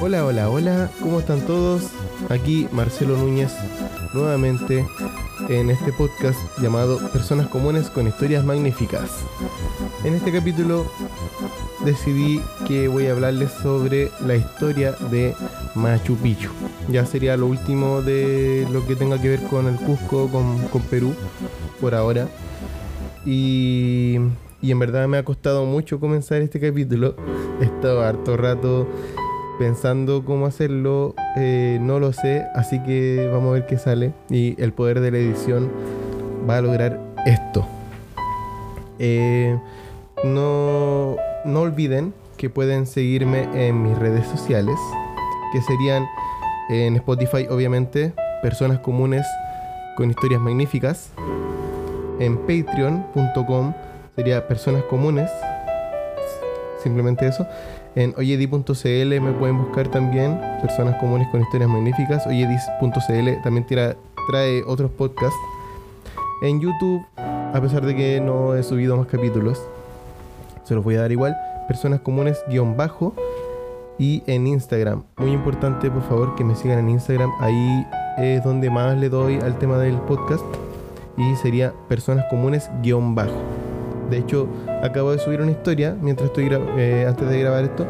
Hola, 0.00 0.24
hola, 0.24 0.48
hola, 0.48 0.90
¿cómo 1.00 1.18
están 1.18 1.40
todos? 1.40 1.90
Aquí 2.28 2.68
Marcelo 2.70 3.16
Núñez 3.16 3.52
nuevamente 4.14 4.86
en 5.48 5.70
este 5.70 5.92
podcast 5.92 6.38
llamado 6.62 6.98
Personas 7.10 7.48
Comunes 7.48 7.90
con 7.90 8.06
Historias 8.06 8.44
Magníficas. 8.44 9.10
En 10.04 10.14
este 10.14 10.30
capítulo 10.30 10.86
decidí 11.84 12.40
que 12.64 12.86
voy 12.86 13.06
a 13.06 13.10
hablarles 13.10 13.50
sobre 13.50 14.12
la 14.24 14.36
historia 14.36 14.92
de 15.10 15.34
Machu 15.74 16.14
Picchu. 16.16 16.50
Ya 16.88 17.04
sería 17.04 17.36
lo 17.36 17.48
último 17.48 18.00
de 18.00 18.68
lo 18.70 18.86
que 18.86 18.94
tenga 18.94 19.20
que 19.20 19.30
ver 19.30 19.42
con 19.48 19.66
el 19.66 19.76
Cusco, 19.76 20.28
con, 20.28 20.58
con 20.68 20.82
Perú, 20.82 21.12
por 21.80 21.96
ahora. 21.96 22.28
Y, 23.26 24.18
y 24.62 24.70
en 24.70 24.78
verdad 24.78 25.08
me 25.08 25.18
ha 25.18 25.24
costado 25.24 25.64
mucho 25.64 25.98
comenzar 25.98 26.40
este 26.40 26.60
capítulo. 26.60 27.16
He 27.60 27.64
estado 27.64 28.02
harto 28.02 28.36
rato 28.36 28.86
pensando 29.58 30.24
cómo 30.24 30.46
hacerlo, 30.46 31.14
eh, 31.36 31.78
no 31.80 31.98
lo 31.98 32.12
sé, 32.12 32.46
así 32.54 32.80
que 32.82 33.28
vamos 33.32 33.50
a 33.50 33.52
ver 33.54 33.66
qué 33.66 33.76
sale. 33.76 34.12
Y 34.30 34.60
el 34.62 34.72
poder 34.72 35.00
de 35.00 35.10
la 35.10 35.18
edición 35.18 35.70
va 36.48 36.58
a 36.58 36.60
lograr 36.60 37.00
esto. 37.26 37.66
Eh, 38.98 39.58
no, 40.24 41.16
no 41.44 41.60
olviden 41.60 42.14
que 42.36 42.50
pueden 42.50 42.86
seguirme 42.86 43.48
en 43.54 43.82
mis 43.82 43.98
redes 43.98 44.26
sociales, 44.26 44.76
que 45.52 45.60
serían 45.62 46.06
en 46.70 46.96
Spotify, 46.96 47.46
obviamente, 47.50 48.12
personas 48.42 48.78
comunes 48.78 49.26
con 49.96 50.10
historias 50.10 50.40
magníficas. 50.40 51.10
En 52.20 52.36
patreon.com 52.38 53.74
sería 54.16 54.46
personas 54.46 54.84
comunes, 54.84 55.30
simplemente 56.82 57.26
eso. 57.26 57.46
En 57.98 58.14
oyedi.cl 58.16 59.20
me 59.20 59.32
pueden 59.32 59.58
buscar 59.58 59.88
también 59.88 60.40
personas 60.62 60.94
comunes 61.00 61.26
con 61.32 61.40
historias 61.40 61.68
magníficas. 61.68 62.24
Oyedis.cl 62.28 63.42
también 63.42 63.66
trae 63.66 64.62
otros 64.68 64.92
podcasts. 64.92 65.36
En 66.42 66.60
YouTube, 66.60 67.04
a 67.16 67.58
pesar 67.60 67.84
de 67.84 67.96
que 67.96 68.20
no 68.20 68.54
he 68.54 68.62
subido 68.62 68.96
más 68.96 69.08
capítulos, 69.08 69.60
se 70.62 70.76
los 70.76 70.84
voy 70.84 70.94
a 70.94 71.00
dar 71.00 71.10
igual. 71.10 71.36
Personas 71.66 71.98
comunes 71.98 72.38
guion 72.48 72.76
bajo. 72.76 73.14
Y 73.98 74.22
en 74.28 74.46
Instagram, 74.46 75.02
muy 75.16 75.32
importante 75.32 75.90
por 75.90 76.02
favor 76.04 76.36
que 76.36 76.44
me 76.44 76.54
sigan 76.54 76.78
en 76.78 76.90
Instagram. 76.90 77.32
Ahí 77.40 77.84
es 78.16 78.44
donde 78.44 78.70
más 78.70 78.96
le 78.96 79.08
doy 79.08 79.40
al 79.40 79.58
tema 79.58 79.76
del 79.76 79.96
podcast. 79.96 80.44
Y 81.16 81.34
sería 81.34 81.74
personas 81.88 82.26
comunes 82.30 82.70
guion 82.80 83.16
bajo. 83.16 83.42
De 84.08 84.18
hecho, 84.18 84.46
acabo 84.82 85.12
de 85.12 85.18
subir 85.18 85.40
una 85.40 85.50
historia 85.50 85.96
mientras 86.00 86.28
estoy 86.28 86.48
eh, 86.76 87.06
antes 87.08 87.28
de 87.28 87.40
grabar 87.40 87.64
esto. 87.64 87.86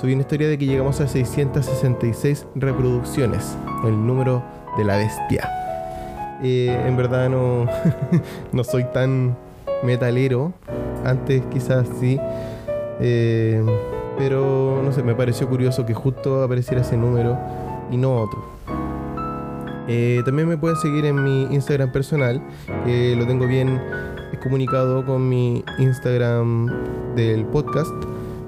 Subí 0.00 0.12
una 0.12 0.22
historia 0.22 0.48
de 0.48 0.58
que 0.58 0.66
llegamos 0.66 1.00
a 1.00 1.08
666 1.08 2.46
reproducciones, 2.54 3.56
el 3.84 4.06
número 4.06 4.42
de 4.76 4.84
la 4.84 4.96
bestia. 4.96 5.50
Eh, 6.42 6.84
en 6.86 6.96
verdad 6.96 7.28
no, 7.28 7.66
no 8.52 8.64
soy 8.64 8.84
tan 8.84 9.36
metalero. 9.82 10.52
Antes 11.04 11.42
quizás 11.52 11.86
sí. 12.00 12.20
Eh, 13.00 13.64
pero 14.18 14.82
no 14.84 14.92
sé, 14.92 15.02
me 15.02 15.14
pareció 15.14 15.48
curioso 15.48 15.86
que 15.86 15.94
justo 15.94 16.42
apareciera 16.42 16.82
ese 16.82 16.96
número 16.96 17.38
y 17.90 17.96
no 17.96 18.16
otro. 18.16 18.44
también 20.24 20.48
me 20.48 20.56
pueden 20.56 20.76
seguir 20.76 21.06
en 21.06 21.22
mi 21.22 21.42
Instagram 21.54 21.92
personal, 21.92 22.42
lo 22.84 23.26
tengo 23.26 23.46
bien 23.46 23.80
comunicado 24.38 25.04
con 25.04 25.28
mi 25.28 25.64
Instagram 25.78 27.14
del 27.14 27.44
podcast. 27.46 27.92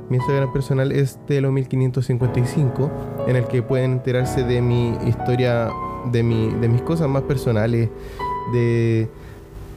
Mi 0.08 0.16
Instagram 0.16 0.52
personal 0.52 0.92
es 0.92 1.18
Telo1555, 1.28 2.90
en 3.28 3.36
el 3.36 3.44
que 3.46 3.62
pueden 3.62 3.92
enterarse 3.92 4.42
de 4.42 4.60
mi 4.60 4.96
historia, 5.06 5.70
de, 6.10 6.22
mi, 6.22 6.52
de 6.60 6.68
mis 6.68 6.82
cosas 6.82 7.08
más 7.08 7.22
personales, 7.22 7.88
de, 8.52 9.08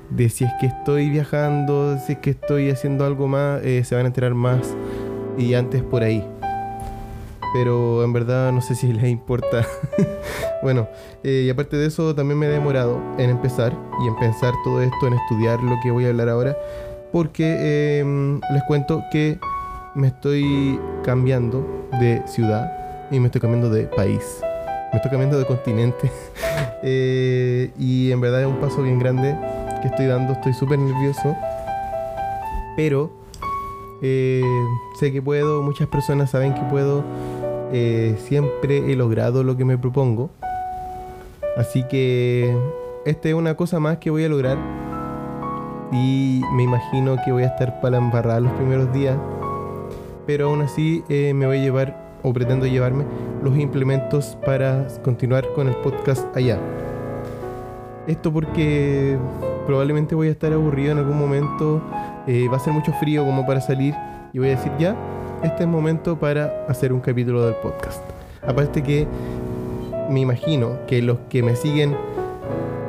de 0.09 0.29
si 0.29 0.44
es 0.44 0.51
que 0.59 0.68
estoy 0.68 1.09
viajando, 1.09 1.97
si 2.06 2.13
es 2.13 2.19
que 2.19 2.31
estoy 2.31 2.69
haciendo 2.69 3.06
algo 3.06 3.28
más, 3.28 3.63
eh, 3.63 3.84
se 3.84 3.95
van 3.95 4.06
a 4.06 4.07
enterar 4.07 4.34
más 4.34 4.75
y 5.38 5.53
antes 5.53 5.84
por 5.84 6.03
ahí 6.03 6.25
pero 7.53 8.03
en 8.03 8.11
verdad 8.11 8.51
no 8.51 8.61
sé 8.61 8.75
si 8.75 8.91
les 8.93 9.05
importa. 9.05 9.65
bueno, 10.63 10.87
eh, 11.23 11.43
y 11.45 11.49
aparte 11.49 11.77
de 11.77 11.87
eso 11.87 12.13
también 12.15 12.39
me 12.39 12.47
he 12.47 12.49
demorado 12.49 12.99
en 13.17 13.29
empezar 13.29 13.73
y 14.03 14.07
en 14.07 14.15
pensar 14.17 14.53
todo 14.63 14.81
esto, 14.81 15.07
en 15.07 15.13
estudiar 15.13 15.61
lo 15.61 15.75
que 15.81 15.91
voy 15.91 16.05
a 16.05 16.09
hablar 16.09 16.29
ahora, 16.29 16.57
porque 17.11 17.99
em, 17.99 18.41
les 18.51 18.63
cuento 18.63 19.03
que 19.11 19.37
me 19.95 20.07
estoy 20.07 20.79
cambiando 21.03 21.87
de 21.99 22.23
ciudad 22.25 23.07
y 23.11 23.19
me 23.19 23.27
estoy 23.27 23.41
cambiando 23.41 23.69
de 23.69 23.83
país. 23.83 24.41
Me 24.91 24.97
estoy 24.97 25.11
cambiando 25.11 25.37
de 25.37 25.45
continente. 25.45 26.11
Eh, 26.85 27.71
y 27.79 28.11
en 28.11 28.19
verdad 28.19 28.41
es 28.41 28.47
un 28.47 28.57
paso 28.57 28.83
bien 28.83 28.99
grande 28.99 29.37
que 29.81 29.87
estoy 29.87 30.05
dando. 30.05 30.33
Estoy 30.33 30.51
súper 30.51 30.77
nervioso. 30.77 31.33
Pero 32.75 33.09
eh, 34.01 34.43
sé 34.99 35.13
que 35.13 35.21
puedo. 35.21 35.61
Muchas 35.61 35.87
personas 35.87 36.31
saben 36.31 36.53
que 36.53 36.61
puedo 36.63 37.05
eh, 37.72 38.16
siempre 38.19 38.91
he 38.91 38.96
logrado 38.96 39.44
lo 39.44 39.56
que 39.56 39.66
me 39.66 39.78
propongo. 39.78 40.29
Así 41.57 41.84
que 41.84 42.56
esta 43.06 43.29
es 43.29 43.35
una 43.35 43.56
cosa 43.56 43.79
más 43.79 43.97
que 43.97 44.09
voy 44.09 44.24
a 44.24 44.29
lograr. 44.29 44.57
Y 45.91 46.41
me 46.53 46.63
imagino 46.63 47.18
que 47.24 47.31
voy 47.31 47.44
a 47.44 47.47
estar 47.47 47.79
para 47.81 47.97
embarrar 47.97 48.41
los 48.41 48.51
primeros 48.53 48.91
días. 48.91 49.18
Pero 50.25 50.50
aún 50.50 50.62
así 50.62 51.03
eh, 51.09 51.34
me 51.34 51.46
voy 51.46 51.59
a 51.59 51.62
llevar, 51.62 52.19
o 52.24 52.34
pretendo 52.34 52.66
llevarme, 52.66 53.06
los 53.44 53.57
implementos 53.57 54.38
para 54.45 54.88
continuar 55.03 55.51
con 55.53 55.68
el 55.68 55.75
podcast 55.75 56.25
allá. 56.35 56.57
Esto 58.07 58.34
porque 58.34 59.18
probablemente 59.66 60.16
voy 60.16 60.30
a 60.30 60.31
estar 60.31 60.51
aburrido 60.53 60.94
en 60.94 60.97
algún 60.97 61.19
momento. 61.19 61.81
Eh, 62.25 62.47
va 62.50 62.57
a 62.57 62.59
ser 62.59 62.74
mucho 62.74 62.91
frío 62.94 63.24
como 63.25 63.45
para 63.45 63.62
salir. 63.62 63.94
Y 64.34 64.40
voy 64.40 64.47
a 64.47 64.51
decir 64.51 64.72
ya, 64.80 64.95
este 65.43 65.63
es 65.63 65.69
momento 65.69 66.17
para 66.17 66.65
hacer 66.69 66.93
un 66.93 67.01
capítulo 67.01 67.45
del 67.45 67.55
podcast. 67.55 68.01
Aparte 68.41 68.81
que 68.81 69.05
me 70.09 70.21
imagino 70.21 70.77
que 70.87 71.01
los 71.01 71.17
que 71.29 71.43
me 71.43 71.55
siguen 71.55 71.95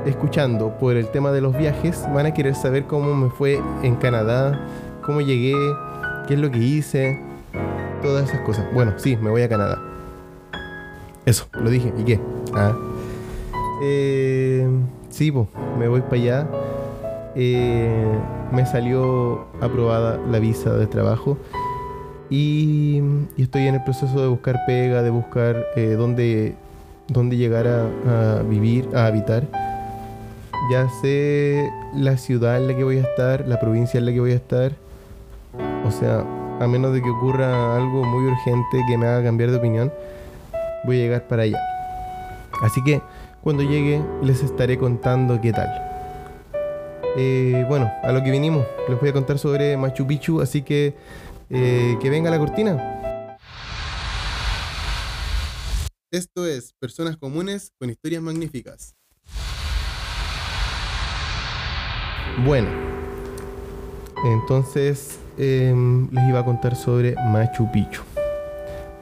escuchando 0.07 0.71
por 0.79 0.97
el 0.97 1.09
tema 1.09 1.33
de 1.33 1.41
los 1.41 1.57
viajes 1.57 2.05
van 2.15 2.27
a 2.27 2.35
querer 2.35 2.55
saber 2.55 2.85
cómo 2.85 3.15
me 3.15 3.29
fue 3.31 3.61
en 3.83 3.97
Canadá, 3.97 4.61
cómo 5.03 5.21
llegué, 5.21 5.55
qué 6.29 6.35
es 6.35 6.41
lo 6.41 6.51
que 6.51 6.59
hice, 6.59 7.21
todas 8.03 8.29
esas 8.29 8.41
cosas. 8.43 8.67
Bueno, 8.73 8.93
sí, 8.99 9.17
me 9.17 9.31
voy 9.31 9.43
a 9.43 9.49
Canadá. 9.49 9.83
Eso, 11.27 11.47
lo 11.53 11.71
dije. 11.71 11.93
¿Y 11.99 12.05
qué? 12.05 12.21
Ah. 12.55 12.73
Eh, 13.83 14.69
sí, 15.09 15.33
me 15.79 15.89
voy 15.89 16.03
para 16.03 16.15
allá. 16.15 16.49
Eh, 17.35 18.13
me 18.53 18.65
salió 18.65 19.47
aprobada 19.61 20.21
la 20.31 20.39
visa 20.39 20.73
de 20.75 20.87
trabajo 20.87 21.37
y, 22.35 23.01
estoy 23.39 23.69
en 23.69 23.77
el 23.77 23.85
proceso 23.85 24.21
de 24.21 24.27
buscar 24.27 24.65
pega, 24.67 25.03
de 25.03 25.11
buscar 25.11 25.67
eh, 25.77 25.95
dónde, 25.97 26.57
dónde, 27.07 27.37
llegar 27.37 27.67
a, 27.69 28.43
vivir, 28.43 28.89
a 28.95 29.07
habitar. 29.07 29.45
Ya 30.73 30.89
sé 31.01 31.71
la 31.95 32.17
ciudad 32.17 32.57
en 32.57 32.67
la 32.67 32.77
que 32.77 32.83
voy 32.83 32.99
a 32.99 33.03
estar, 33.03 33.47
la 33.47 33.61
provincia 33.61 33.99
en 33.99 34.07
la 34.07 34.13
que 34.13 34.19
voy 34.19 34.33
a 34.33 34.37
estar. 34.37 34.73
O 35.87 35.93
sea, 35.93 36.25
a 36.61 36.67
menos 36.67 36.93
de 36.93 37.03
que 37.03 37.11
ocurra 37.11 37.77
algo 37.77 38.05
muy 38.05 38.25
urgente 38.25 38.83
que 38.89 38.99
me 38.99 39.07
haga 39.07 39.23
cambiar 39.23 39.53
de 39.53 39.59
opinión, 39.59 39.93
voy 40.85 40.97
a 40.97 41.03
llegar 41.03 41.29
para 41.29 41.43
allá. 41.43 41.61
Así 42.63 42.83
que 42.83 43.01
cuando 43.43 43.63
llegue 43.63 44.03
les 44.23 44.43
estaré 44.43 44.77
contando 44.77 45.41
qué 45.41 45.53
tal. 45.53 45.69
Eh, 47.17 47.65
bueno, 47.69 47.93
a 48.03 48.11
lo 48.11 48.25
que 48.25 48.33
vinimos, 48.33 48.67
les 48.89 48.99
voy 48.99 49.11
a 49.11 49.13
contar 49.13 49.39
sobre 49.39 49.77
Machu 49.77 50.05
Picchu, 50.05 50.41
así 50.41 50.63
que 50.63 50.95
eh, 51.51 51.97
que 52.01 52.11
venga 52.11 52.31
la 52.31 52.39
cortina. 52.39 53.39
Esto 56.11 56.47
es 56.47 56.73
Personas 56.79 57.17
Comunes 57.17 57.73
con 57.79 57.91
Historias 57.91 58.23
Magníficas. 58.23 58.95
Bueno, 62.45 62.69
entonces 64.25 65.19
em, 65.39 66.09
les 66.11 66.29
iba 66.29 66.41
a 66.41 66.45
contar 66.45 66.77
sobre 66.77 67.15
Machu 67.17 67.71
Picchu. 67.73 68.03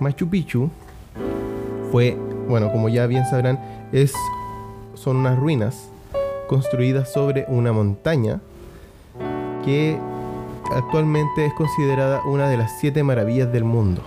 Machu 0.00 0.28
Picchu 0.28 0.70
fue, 1.90 2.16
bueno, 2.48 2.72
como 2.72 2.88
ya 2.88 3.06
bien 3.06 3.24
sabrán, 3.26 3.58
es, 3.92 4.14
son 4.94 5.16
unas 5.16 5.38
ruinas 5.38 5.88
construidas 6.48 7.12
sobre 7.12 7.44
una 7.48 7.72
montaña 7.72 8.40
que 9.64 9.98
actualmente 10.76 11.46
es 11.46 11.52
considerada 11.54 12.22
una 12.24 12.48
de 12.48 12.56
las 12.56 12.78
siete 12.78 13.02
maravillas 13.02 13.52
del 13.52 13.64
mundo. 13.64 14.02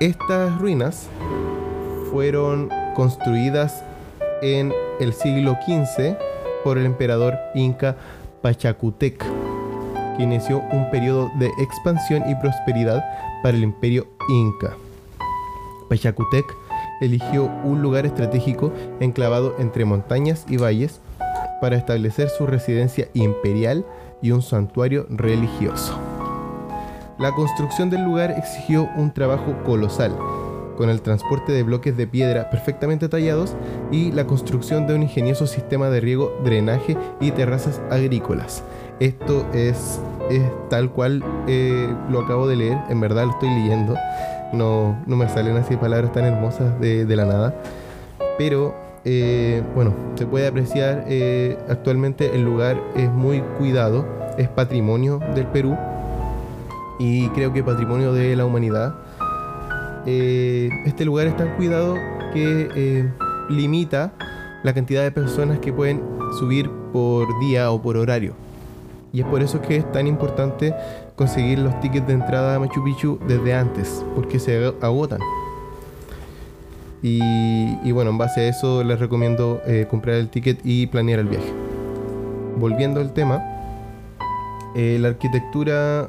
Estas 0.00 0.58
ruinas 0.58 1.08
fueron 2.10 2.70
construidas 2.94 3.84
en 4.42 4.72
el 5.00 5.12
siglo 5.12 5.56
XV 5.66 6.16
por 6.64 6.78
el 6.78 6.86
emperador 6.86 7.36
inca 7.54 7.96
Pachacutec, 8.42 9.24
que 10.16 10.22
inició 10.22 10.58
un 10.72 10.90
periodo 10.90 11.30
de 11.38 11.50
expansión 11.58 12.28
y 12.28 12.34
prosperidad 12.36 13.04
para 13.42 13.56
el 13.56 13.62
imperio 13.62 14.06
inca. 14.28 14.76
Pachacutec 15.88 16.44
eligió 17.00 17.44
un 17.64 17.82
lugar 17.82 18.06
estratégico 18.06 18.72
enclavado 19.00 19.56
entre 19.58 19.84
montañas 19.84 20.44
y 20.48 20.56
valles 20.56 21.00
para 21.60 21.76
establecer 21.76 22.28
su 22.28 22.46
residencia 22.46 23.08
imperial 23.14 23.84
y 24.22 24.30
un 24.30 24.42
santuario 24.42 25.06
religioso. 25.10 25.98
La 27.18 27.32
construcción 27.32 27.90
del 27.90 28.04
lugar 28.04 28.30
exigió 28.30 28.88
un 28.96 29.12
trabajo 29.12 29.56
colosal, 29.64 30.16
con 30.76 30.88
el 30.88 31.02
transporte 31.02 31.50
de 31.50 31.64
bloques 31.64 31.96
de 31.96 32.06
piedra 32.06 32.50
perfectamente 32.50 33.08
tallados 33.08 33.56
y 33.90 34.12
la 34.12 34.28
construcción 34.28 34.86
de 34.86 34.94
un 34.94 35.02
ingenioso 35.02 35.48
sistema 35.48 35.90
de 35.90 36.00
riego, 36.00 36.32
drenaje 36.44 36.96
y 37.20 37.32
terrazas 37.32 37.80
agrícolas. 37.90 38.62
Esto 39.00 39.44
es, 39.52 40.00
tal 40.70 40.92
cual 40.92 41.24
eh, 41.48 41.92
lo 42.08 42.20
acabo 42.20 42.46
de 42.46 42.54
leer, 42.56 42.78
en 42.88 43.00
verdad 43.00 43.24
lo 43.24 43.32
estoy 43.32 43.50
leyendo. 43.50 43.96
No, 44.52 44.96
me 45.06 45.28
salen 45.28 45.56
así 45.56 45.76
palabras 45.76 46.12
tan 46.12 46.24
hermosas 46.24 46.80
de, 46.80 47.04
la 47.16 47.24
nada. 47.24 47.54
Pero 48.38 48.74
eh, 49.10 49.62
bueno, 49.74 49.94
se 50.16 50.26
puede 50.26 50.46
apreciar 50.46 51.06
eh, 51.08 51.56
actualmente 51.70 52.34
el 52.34 52.42
lugar 52.42 52.78
es 52.94 53.10
muy 53.10 53.40
cuidado, 53.56 54.04
es 54.36 54.50
patrimonio 54.50 55.18
del 55.34 55.46
Perú 55.46 55.78
y 56.98 57.26
creo 57.30 57.50
que 57.54 57.64
patrimonio 57.64 58.12
de 58.12 58.36
la 58.36 58.44
humanidad. 58.44 58.96
Eh, 60.04 60.68
este 60.84 61.06
lugar 61.06 61.26
es 61.26 61.34
tan 61.38 61.56
cuidado 61.56 61.94
que 62.34 63.08
limita 63.48 64.12
la 64.62 64.74
cantidad 64.74 65.02
de 65.02 65.10
personas 65.10 65.58
que 65.58 65.72
pueden 65.72 66.02
subir 66.38 66.70
por 66.92 67.26
día 67.40 67.70
o 67.70 67.80
por 67.80 67.96
horario. 67.96 68.34
Y 69.10 69.22
es 69.22 69.26
por 69.26 69.40
eso 69.40 69.62
que 69.62 69.76
es 69.76 69.90
tan 69.90 70.06
importante 70.06 70.74
conseguir 71.16 71.60
los 71.60 71.80
tickets 71.80 72.06
de 72.06 72.12
entrada 72.12 72.56
a 72.56 72.58
Machu 72.58 72.84
Picchu 72.84 73.18
desde 73.26 73.54
antes, 73.54 74.04
porque 74.14 74.38
se 74.38 74.66
agotan. 74.82 75.20
Y, 77.02 77.92
bueno, 77.92 78.10
en 78.10 78.18
base 78.18 78.40
a 78.40 78.48
eso 78.48 78.82
les 78.82 78.98
recomiendo 78.98 79.60
eh, 79.66 79.86
comprar 79.88 80.16
el 80.16 80.28
ticket 80.28 80.60
y 80.64 80.86
planear 80.86 81.20
el 81.20 81.28
viaje. 81.28 81.52
Volviendo 82.56 83.00
al 83.00 83.12
tema, 83.12 83.42
la 84.74 85.08
arquitectura 85.08 86.08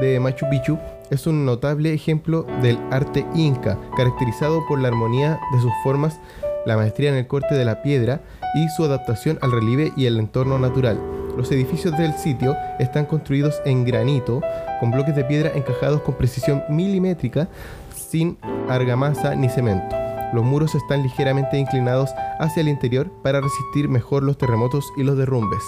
de 0.00 0.20
Machu 0.20 0.46
Picchu 0.48 0.78
es 1.10 1.26
un 1.26 1.44
notable 1.44 1.92
ejemplo 1.92 2.46
del 2.62 2.78
arte 2.90 3.26
inca, 3.34 3.76
caracterizado 3.96 4.66
por 4.66 4.80
la 4.80 4.88
armonía 4.88 5.40
de 5.52 5.60
sus 5.60 5.72
formas, 5.82 6.20
la 6.66 6.76
maestría 6.76 7.10
en 7.10 7.16
el 7.16 7.26
corte 7.26 7.54
de 7.54 7.64
la 7.64 7.82
piedra 7.82 8.20
y 8.54 8.68
su 8.68 8.84
adaptación 8.84 9.38
al 9.42 9.52
relieve 9.52 9.92
y 9.96 10.06
el 10.06 10.18
entorno 10.18 10.58
natural. 10.58 11.00
Los 11.36 11.50
edificios 11.52 11.96
del 11.96 12.12
sitio 12.14 12.56
están 12.78 13.06
construidos 13.06 13.60
en 13.64 13.84
granito, 13.84 14.40
con 14.78 14.90
bloques 14.90 15.16
de 15.16 15.24
piedra 15.24 15.52
encajados 15.54 16.00
con 16.02 16.14
precisión 16.14 16.62
milimétrica, 16.68 17.48
sin 17.94 18.38
argamasa 18.68 19.34
ni 19.34 19.48
cemento. 19.48 19.99
Los 20.32 20.44
muros 20.44 20.74
están 20.74 21.02
ligeramente 21.02 21.58
inclinados 21.58 22.10
hacia 22.38 22.60
el 22.60 22.68
interior 22.68 23.10
para 23.22 23.40
resistir 23.40 23.88
mejor 23.88 24.22
los 24.22 24.38
terremotos 24.38 24.92
y 24.96 25.02
los 25.02 25.16
derrumbes. 25.16 25.62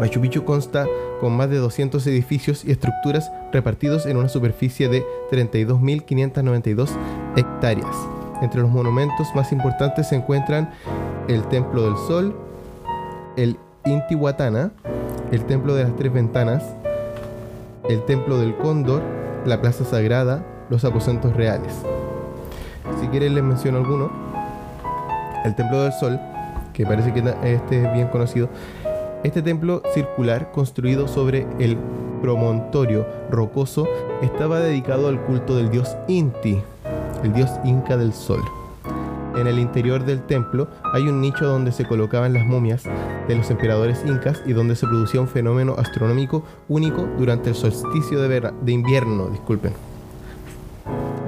Machu 0.00 0.20
Picchu 0.20 0.44
consta 0.44 0.86
con 1.20 1.36
más 1.36 1.48
de 1.48 1.58
200 1.58 2.04
edificios 2.08 2.64
y 2.64 2.72
estructuras 2.72 3.30
repartidos 3.52 4.06
en 4.06 4.16
una 4.16 4.28
superficie 4.28 4.88
de 4.88 5.06
32.592 5.30 6.90
hectáreas. 7.36 7.94
Entre 8.40 8.60
los 8.60 8.70
monumentos 8.70 9.28
más 9.36 9.52
importantes 9.52 10.08
se 10.08 10.16
encuentran 10.16 10.72
el 11.28 11.44
Templo 11.44 11.82
del 11.82 11.96
Sol, 12.08 12.34
el 13.36 13.56
Intihuatana, 13.84 14.72
el 15.30 15.44
Templo 15.44 15.76
de 15.76 15.84
las 15.84 15.94
Tres 15.94 16.12
Ventanas, 16.12 16.64
el 17.88 18.04
Templo 18.04 18.38
del 18.38 18.56
Cóndor, 18.56 19.02
la 19.46 19.60
Plaza 19.60 19.84
Sagrada, 19.84 20.44
los 20.68 20.84
aposentos 20.84 21.36
reales. 21.36 21.72
Si 23.00 23.06
quieren 23.08 23.34
les 23.34 23.44
menciono 23.44 23.78
alguno. 23.78 24.10
El 25.44 25.54
Templo 25.56 25.82
del 25.82 25.92
Sol, 25.92 26.20
que 26.72 26.86
parece 26.86 27.12
que 27.12 27.20
este 27.42 27.84
es 27.84 27.92
bien 27.92 28.08
conocido, 28.08 28.48
este 29.24 29.40
templo 29.40 29.82
circular, 29.94 30.50
construido 30.50 31.06
sobre 31.06 31.46
el 31.60 31.76
promontorio 32.20 33.06
rocoso, 33.30 33.86
estaba 34.20 34.58
dedicado 34.58 35.06
al 35.06 35.20
culto 35.20 35.54
del 35.56 35.70
dios 35.70 35.96
Inti, 36.08 36.60
el 37.22 37.32
dios 37.32 37.50
inca 37.64 37.96
del 37.96 38.12
sol. 38.12 38.40
En 39.36 39.46
el 39.46 39.60
interior 39.60 40.04
del 40.04 40.22
templo 40.22 40.66
hay 40.92 41.02
un 41.02 41.20
nicho 41.20 41.46
donde 41.46 41.70
se 41.70 41.86
colocaban 41.86 42.32
las 42.32 42.44
momias 42.44 42.82
de 43.28 43.36
los 43.36 43.48
emperadores 43.50 44.02
incas 44.04 44.42
y 44.44 44.52
donde 44.54 44.74
se 44.74 44.86
producía 44.86 45.20
un 45.20 45.28
fenómeno 45.28 45.76
astronómico 45.78 46.42
único 46.68 47.06
durante 47.16 47.50
el 47.50 47.54
solsticio 47.54 48.20
de, 48.20 48.52
invierno. 48.66 49.28
Disculpen. 49.28 49.72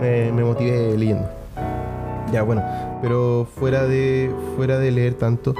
me 0.00 0.44
motivé 0.44 0.98
leyendo. 0.98 1.43
Ya, 2.32 2.42
bueno, 2.42 2.62
pero 3.02 3.46
fuera 3.58 3.86
de, 3.86 4.30
fuera 4.56 4.78
de 4.78 4.90
leer 4.90 5.14
tanto, 5.14 5.54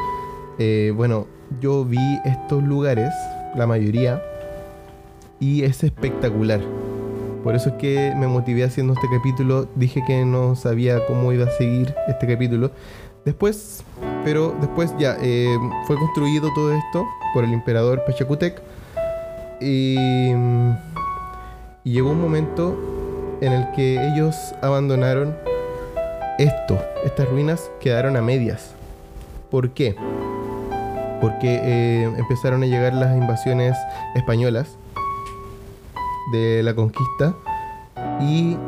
eh, 0.59 0.93
bueno, 0.95 1.27
yo 1.61 1.85
vi 1.85 2.19
estos 2.25 2.63
lugares, 2.63 3.13
la 3.55 3.67
mayoría, 3.67 4.23
y 5.41 5.63
es 5.63 5.85
espectacular. 5.85 6.61
Por 7.43 7.55
eso 7.55 7.69
es 7.71 7.75
que 7.75 8.15
me 8.17 8.27
motivé 8.27 8.65
haciendo 8.65 8.95
este 8.95 9.07
capítulo. 9.15 9.69
Dije 9.75 10.03
que 10.07 10.25
no 10.25 10.57
sabía 10.57 11.05
cómo 11.07 11.31
iba 11.33 11.45
a 11.45 11.51
seguir 11.51 11.95
este 12.09 12.27
capítulo. 12.27 12.71
Después, 13.27 13.85
pero 14.25 14.55
después 14.61 14.95
ya 14.99 15.17
eh, 15.21 15.55
fue 15.87 15.97
construido 15.97 16.49
todo 16.55 16.73
esto 16.73 17.05
por 17.35 17.45
el 17.45 17.53
emperador 17.53 18.03
Pachacutec. 18.07 18.63
Y, 19.61 20.31
y 21.85 21.93
llegó 21.93 22.11
un 22.11 22.21
momento 22.21 22.77
en 23.43 23.53
el 23.53 23.71
que 23.73 24.03
ellos 24.09 24.35
abandonaron 24.63 25.35
esto. 26.39 26.79
Estas 27.05 27.29
ruinas 27.29 27.71
quedaron 27.81 28.17
a 28.17 28.23
medias. 28.23 28.75
¿Por 29.51 29.71
qué? 29.71 29.97
porque 31.25 31.59
eh, 31.63 32.03
empezaron 32.19 32.63
a 32.65 32.67
llegar 32.67 32.93
las 32.93 33.17
invasiones 33.17 33.75
españolas 34.15 34.77
de 36.33 36.63
la 36.63 36.75
conquista 36.75 37.35
y 38.21 38.59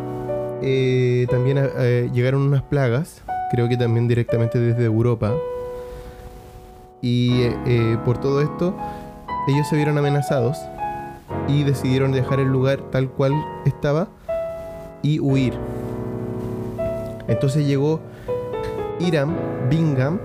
eh, 0.62 1.26
también 1.28 1.58
eh, 1.58 2.08
llegaron 2.14 2.40
unas 2.40 2.62
plagas, 2.62 3.22
creo 3.50 3.68
que 3.68 3.76
también 3.76 4.08
directamente 4.08 4.58
desde 4.58 4.86
Europa. 4.86 5.34
Y 7.02 7.46
por 8.06 8.18
todo 8.18 8.40
esto, 8.40 8.74
ellos 9.48 9.68
se 9.68 9.76
vieron 9.76 9.98
amenazados 9.98 10.58
y 11.46 11.62
decidieron 11.62 12.10
dejar 12.10 12.40
el 12.40 12.48
lugar 12.48 12.80
tal 12.90 13.10
cual 13.10 13.32
estaba 13.66 14.08
y 15.02 15.20
huir. 15.20 15.52
Entonces 17.28 17.66
llegó 17.66 18.00
Iram 19.00 19.34
Bingham, 19.68 20.18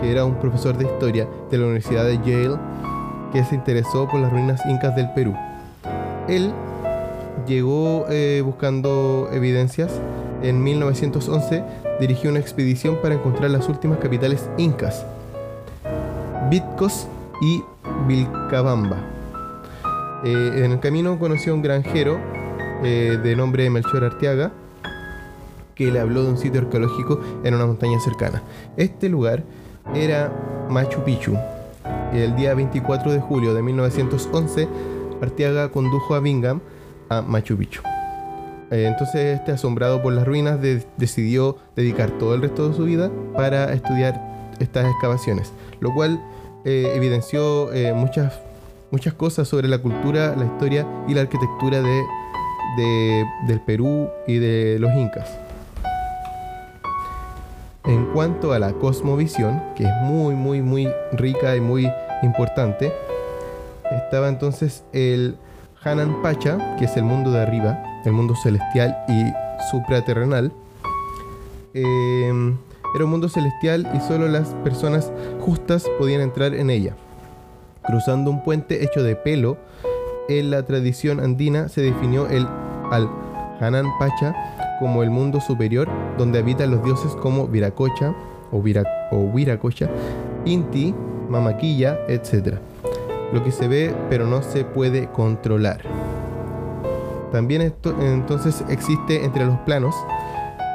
que 0.00 0.10
era 0.10 0.24
un 0.24 0.36
profesor 0.36 0.76
de 0.76 0.84
historia 0.84 1.28
de 1.50 1.58
la 1.58 1.64
Universidad 1.64 2.04
de 2.04 2.18
Yale, 2.18 2.58
que 3.32 3.44
se 3.44 3.54
interesó 3.54 4.06
por 4.08 4.20
las 4.20 4.30
ruinas 4.30 4.60
incas 4.66 4.94
del 4.94 5.10
Perú. 5.12 5.34
Él 6.28 6.52
llegó 7.46 8.06
eh, 8.08 8.42
buscando 8.44 9.28
evidencias. 9.32 9.90
En 10.42 10.62
1911 10.62 11.64
dirigió 12.00 12.30
una 12.30 12.40
expedición 12.40 12.98
para 13.00 13.14
encontrar 13.14 13.50
las 13.50 13.68
últimas 13.68 13.98
capitales 13.98 14.48
incas, 14.58 15.04
Bitcos 16.50 17.06
y 17.40 17.62
Vilcabamba. 18.06 18.98
Eh, 20.24 20.62
en 20.64 20.72
el 20.72 20.80
camino 20.80 21.18
conoció 21.18 21.52
a 21.52 21.56
un 21.56 21.62
granjero 21.62 22.18
eh, 22.82 23.18
de 23.22 23.36
nombre 23.36 23.68
Melchor 23.70 24.04
Arteaga, 24.04 24.52
que 25.82 25.90
le 25.90 25.98
habló 25.98 26.22
de 26.22 26.30
un 26.30 26.38
sitio 26.38 26.60
arqueológico 26.60 27.20
en 27.42 27.54
una 27.54 27.66
montaña 27.66 27.98
cercana. 27.98 28.40
Este 28.76 29.08
lugar 29.08 29.42
era 29.94 30.32
Machu 30.70 31.02
Picchu. 31.02 31.36
El 32.12 32.36
día 32.36 32.54
24 32.54 33.10
de 33.10 33.18
julio 33.18 33.52
de 33.52 33.62
1911, 33.62 34.68
Arteaga 35.20 35.70
condujo 35.70 36.14
a 36.14 36.20
Bingham 36.20 36.60
a 37.08 37.20
Machu 37.22 37.56
Picchu. 37.56 37.82
Eh, 38.70 38.86
entonces, 38.86 39.38
este, 39.38 39.50
asombrado 39.50 40.00
por 40.02 40.12
las 40.12 40.24
ruinas, 40.24 40.60
decidió 40.96 41.56
dedicar 41.74 42.10
todo 42.12 42.34
el 42.34 42.42
resto 42.42 42.68
de 42.68 42.76
su 42.76 42.84
vida 42.84 43.10
para 43.34 43.72
estudiar 43.72 44.20
estas 44.60 44.86
excavaciones, 44.86 45.52
lo 45.80 45.92
cual 45.92 46.22
eh, 46.64 46.92
evidenció 46.94 47.72
eh, 47.72 47.92
muchas, 47.92 48.40
muchas 48.92 49.14
cosas 49.14 49.48
sobre 49.48 49.66
la 49.66 49.78
cultura, 49.78 50.36
la 50.36 50.44
historia 50.44 50.86
y 51.08 51.14
la 51.14 51.22
arquitectura 51.22 51.82
de, 51.82 53.24
del 53.48 53.60
Perú 53.62 54.08
y 54.28 54.38
de 54.38 54.78
los 54.78 54.94
incas. 54.94 55.28
En 57.84 58.06
cuanto 58.12 58.52
a 58.52 58.60
la 58.60 58.72
cosmovisión, 58.74 59.60
que 59.74 59.84
es 59.84 59.92
muy, 60.02 60.36
muy, 60.36 60.62
muy 60.62 60.88
rica 61.12 61.56
y 61.56 61.60
muy 61.60 61.90
importante, 62.22 62.92
estaba 63.90 64.28
entonces 64.28 64.84
el 64.92 65.36
Hanan 65.82 66.22
Pacha, 66.22 66.76
que 66.78 66.84
es 66.84 66.96
el 66.96 67.02
mundo 67.02 67.32
de 67.32 67.42
arriba, 67.42 67.82
el 68.04 68.12
mundo 68.12 68.34
celestial 68.36 68.96
y 69.08 69.24
supraterrenal. 69.70 70.52
Em, 71.74 72.56
Era 72.94 73.06
un 73.06 73.10
mundo 73.10 73.30
celestial 73.30 73.90
y 73.94 74.00
solo 74.00 74.28
las 74.28 74.48
personas 74.62 75.10
justas 75.40 75.88
podían 75.98 76.20
entrar 76.20 76.54
en 76.54 76.68
ella. 76.68 76.94
Cruzando 77.82 78.30
un 78.30 78.44
puente 78.44 78.84
hecho 78.84 79.02
de 79.02 79.16
pelo, 79.16 79.56
en 80.28 80.50
la 80.50 80.62
tradición 80.64 81.18
andina 81.18 81.70
se 81.70 81.80
definió 81.80 82.28
el 82.28 82.46
al 82.90 83.08
Hanan 83.60 83.86
Pacha 83.98 84.51
como 84.82 85.04
el 85.04 85.10
mundo 85.10 85.40
superior 85.40 85.88
donde 86.18 86.40
habitan 86.40 86.72
los 86.72 86.82
dioses 86.82 87.12
como 87.22 87.46
Viracocha 87.46 88.16
o, 88.50 88.60
Vira, 88.60 88.82
o 89.12 89.30
Viracocha, 89.30 89.88
Inti, 90.44 90.92
Mamaquilla, 91.28 92.00
etc. 92.08 92.56
Lo 93.32 93.44
que 93.44 93.52
se 93.52 93.68
ve 93.68 93.94
pero 94.10 94.26
no 94.26 94.42
se 94.42 94.64
puede 94.64 95.06
controlar. 95.06 95.82
También 97.30 97.72
entonces 98.00 98.64
existe 98.68 99.24
entre 99.24 99.46
los 99.46 99.56
planos 99.60 99.94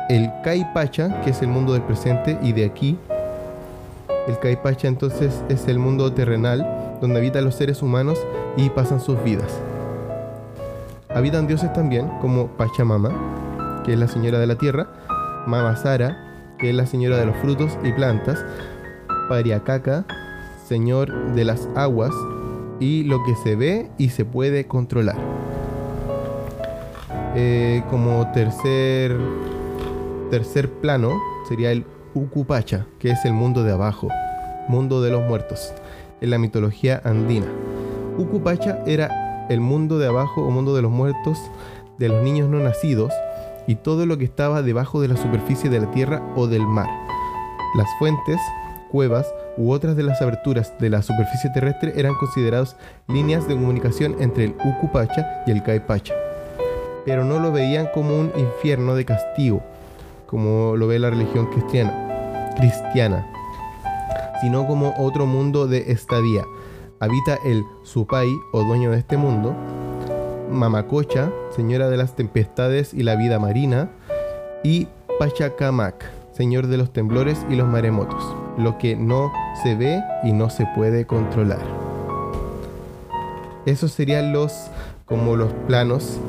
el 0.08 0.32
Kai 0.42 0.66
Pacha, 0.74 1.20
que 1.20 1.32
es 1.32 1.42
el 1.42 1.50
mundo 1.50 1.74
del 1.74 1.82
presente 1.82 2.40
y 2.42 2.54
de 2.54 2.64
aquí. 2.64 2.98
El 4.30 4.40
Kai 4.40 4.56
Pacha 4.64 4.88
entonces 4.88 5.44
es 5.50 5.68
el 5.68 5.80
mundo 5.80 6.14
terrenal 6.14 6.98
donde 7.02 7.20
habitan 7.20 7.44
los 7.44 7.56
seres 7.56 7.82
humanos 7.82 8.18
y 8.56 8.70
pasan 8.70 9.02
sus 9.02 9.22
vidas. 9.22 9.52
Habitan 11.10 11.46
dioses 11.46 11.74
también 11.74 12.08
como 12.22 12.48
Pachamama, 12.48 13.12
que 13.88 13.94
es 13.94 14.00
la 14.00 14.10
señora 14.10 14.38
de 14.38 14.48
la 14.48 14.56
tierra, 14.56 14.86
Mama 15.48 15.78
Sara, 15.78 16.18
que 16.60 16.72
es 16.72 16.76
la 16.76 16.86
señora 16.86 17.16
de 17.16 17.26
los 17.26 17.38
frutos 17.38 17.72
y 17.86 17.94
plantas, 17.94 18.44
Pariacaca, 19.30 20.06
señor 20.68 21.34
de 21.34 21.46
las 21.46 21.70
aguas, 21.74 22.14
y 22.82 23.06
lo 23.06 23.24
que 23.24 23.34
se 23.36 23.56
ve 23.56 23.90
y 23.98 24.10
se 24.10 24.26
puede 24.26 24.68
controlar. 24.68 25.16
Eh, 27.34 27.82
como 27.90 28.30
tercer, 28.34 29.18
tercer 30.32 30.70
plano 30.70 31.14
sería 31.48 31.72
el 31.72 31.86
Ukupacha, 32.14 32.88
que 33.00 33.12
es 33.12 33.24
el 33.24 33.32
mundo 33.32 33.64
de 33.64 33.72
abajo, 33.72 34.10
mundo 34.68 35.02
de 35.02 35.12
los 35.12 35.26
muertos, 35.26 35.74
en 36.20 36.32
la 36.32 36.38
mitología 36.38 37.02
andina. 37.06 37.48
Ukupacha 38.18 38.80
era 38.86 39.48
el 39.50 39.62
mundo 39.62 39.98
de 39.98 40.08
abajo 40.08 40.42
o 40.42 40.52
mundo 40.52 40.76
de 40.76 40.82
los 40.82 40.92
muertos 40.92 41.40
de 41.98 42.10
los 42.10 42.22
niños 42.22 42.50
no 42.50 42.60
nacidos 42.60 43.14
y 43.68 43.76
todo 43.76 44.06
lo 44.06 44.18
que 44.18 44.26
estaba 44.26 44.62
debajo 44.62 45.02
de 45.02 45.10
la 45.10 45.18
superficie 45.18 45.70
de 45.70 45.80
la 45.80 45.92
tierra 45.92 46.24
o 46.36 46.48
del 46.48 46.66
mar. 46.66 46.90
Las 47.76 47.88
fuentes, 48.00 48.40
cuevas 48.92 49.28
u 49.58 49.72
otras 49.72 49.96
de 49.96 50.04
las 50.04 50.22
aberturas 50.22 50.74
de 50.80 50.90
la 50.90 51.02
superficie 51.02 51.50
terrestre 51.54 51.94
eran 51.98 52.16
considerados 52.16 52.76
líneas 53.08 53.48
de 53.48 53.56
comunicación 53.56 54.16
entre 54.20 54.46
el 54.46 54.56
Ukupacha 54.64 55.44
y 55.46 55.52
el 55.52 55.64
Kaipacha 55.64 56.16
pero 57.08 57.24
no 57.24 57.40
lo 57.40 57.54
veían 57.54 57.88
como 57.94 58.20
un 58.20 58.34
infierno 58.36 58.94
de 58.94 59.06
castigo, 59.06 59.64
como 60.26 60.76
lo 60.76 60.88
ve 60.88 61.00
la 61.00 61.10
religión 61.10 61.46
cristiana, 61.46 62.54
cristiana 62.58 63.26
sino 64.42 64.68
como 64.68 64.94
otro 64.98 65.26
mundo 65.26 65.68
de 65.68 65.92
estadía. 65.92 66.46
Habita 67.00 67.38
el 67.46 67.64
Supai, 67.84 68.28
o 68.52 68.64
dueño 68.64 68.92
de 68.92 69.00
este 69.00 69.18
mundo, 69.18 69.56
Mamacocha, 70.50 71.32
señora 71.56 71.90
de 71.90 71.98
las 71.98 72.16
tempestades 72.16 72.94
y 72.94 73.04
la 73.04 73.16
vida 73.16 73.40
marina, 73.40 73.90
y 74.64 74.88
Pachacamac, 75.20 76.10
señor 76.34 76.68
de 76.68 76.78
los 76.78 76.92
temblores 76.92 77.46
y 77.50 77.56
los 77.56 77.68
maremotos, 77.68 78.36
lo 78.58 78.78
que 78.78 78.96
no 78.96 79.32
se 79.64 79.76
ve 79.76 80.04
y 80.24 80.32
no 80.34 80.50
se 80.50 80.66
puede 80.76 81.06
controlar. 81.06 81.62
Esos 83.66 83.92
serían 83.92 84.32
los 84.34 84.70
como 85.06 85.36
los 85.36 85.52
planos 85.68 86.20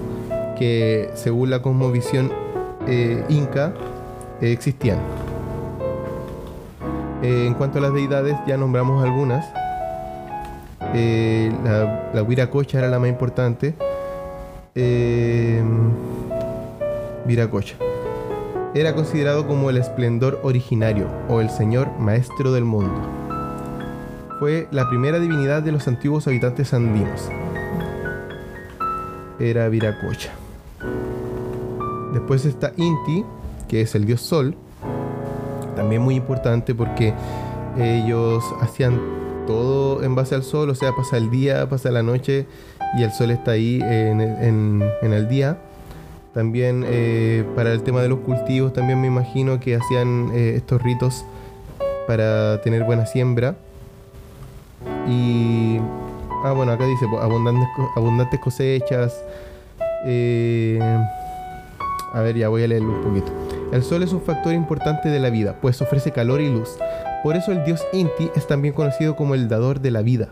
que 0.58 1.10
según 1.14 1.50
la 1.50 1.62
cosmovisión 1.62 2.32
eh, 2.86 3.24
inca 3.28 3.74
eh, 4.40 4.52
existían. 4.52 4.98
Eh, 7.22 7.46
en 7.46 7.54
cuanto 7.54 7.78
a 7.78 7.82
las 7.82 7.92
deidades, 7.92 8.36
ya 8.46 8.56
nombramos 8.56 9.04
algunas. 9.04 9.46
la, 10.92 12.10
la 12.14 12.22
Viracocha 12.22 12.78
era 12.78 12.88
la 12.88 12.98
más 12.98 13.08
importante. 13.08 13.74
Viracocha. 17.26 17.76
Era 18.74 18.94
considerado 18.94 19.46
como 19.46 19.70
el 19.70 19.76
esplendor 19.76 20.40
originario 20.42 21.08
o 21.28 21.40
el 21.40 21.50
señor 21.50 21.88
maestro 21.98 22.52
del 22.52 22.64
mundo. 22.64 23.00
Fue 24.38 24.68
la 24.70 24.88
primera 24.88 25.18
divinidad 25.18 25.62
de 25.62 25.72
los 25.72 25.88
antiguos 25.88 26.26
habitantes 26.26 26.72
andinos. 26.72 27.28
Era 29.40 29.68
Viracocha. 29.68 30.30
Después 32.12 32.44
está 32.44 32.72
Inti, 32.76 33.24
que 33.68 33.80
es 33.80 33.94
el 33.94 34.04
dios 34.04 34.20
sol. 34.20 34.54
También 35.76 36.02
muy 36.02 36.14
importante 36.14 36.74
porque 36.74 37.14
ellos 37.76 38.44
hacían 38.60 39.00
todo 39.48 40.02
en 40.04 40.14
base 40.14 40.34
al 40.34 40.42
sol, 40.42 40.68
o 40.68 40.74
sea, 40.74 40.94
pasa 40.94 41.16
el 41.16 41.30
día, 41.30 41.66
pasa 41.70 41.90
la 41.90 42.02
noche 42.02 42.46
y 42.98 43.02
el 43.02 43.10
sol 43.12 43.30
está 43.30 43.52
ahí 43.52 43.80
en, 43.82 44.82
el 45.00 45.26
día. 45.26 45.56
También 46.34 46.84
eh, 46.86 47.46
para 47.56 47.72
el 47.72 47.82
tema 47.82 48.02
de 48.02 48.10
los 48.10 48.18
cultivos, 48.20 48.74
también 48.74 49.00
me 49.00 49.06
imagino 49.06 49.58
que 49.58 49.74
hacían 49.74 50.30
eh, 50.34 50.52
estos 50.56 50.82
ritos 50.82 51.24
para 52.06 52.60
tener 52.60 52.84
buena 52.84 53.06
siembra. 53.06 53.56
Y. 55.08 55.78
Ah, 56.44 56.52
bueno, 56.52 56.72
acá 56.72 56.84
dice 56.84 57.06
pues, 57.10 57.22
abundantes, 57.96 58.40
cosechas. 58.40 59.24
Eh, 60.04 60.78
a 62.12 62.20
ver, 62.20 62.36
ya 62.36 62.50
voy 62.50 62.64
a 62.64 62.68
leerlo 62.68 62.90
un 62.90 63.02
poquito. 63.02 63.32
El 63.72 63.82
sol 63.82 64.02
es 64.02 64.12
un 64.12 64.20
factor 64.20 64.52
importante 64.52 65.08
de 65.08 65.18
la 65.18 65.30
vida, 65.30 65.56
pues 65.60 65.80
ofrece 65.80 66.12
calor 66.12 66.42
y 66.42 66.50
luz. 66.50 66.76
Por 67.22 67.36
eso 67.36 67.52
el 67.52 67.64
dios 67.64 67.84
Inti 67.92 68.30
es 68.36 68.46
también 68.46 68.74
conocido 68.74 69.16
como 69.16 69.34
el 69.34 69.48
dador 69.48 69.80
de 69.80 69.90
la 69.90 70.02
vida. 70.02 70.28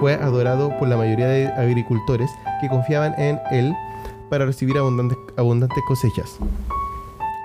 Fue 0.00 0.14
adorado 0.14 0.76
por 0.78 0.88
la 0.88 0.96
mayoría 0.96 1.26
de 1.26 1.48
agricultores 1.48 2.30
que 2.60 2.68
confiaban 2.68 3.14
en 3.18 3.40
él 3.50 3.74
para 4.30 4.46
recibir 4.46 4.78
abundantes, 4.78 5.18
abundantes 5.36 5.82
cosechas. 5.86 6.38